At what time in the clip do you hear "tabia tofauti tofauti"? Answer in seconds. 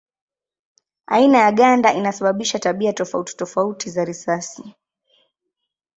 2.59-3.89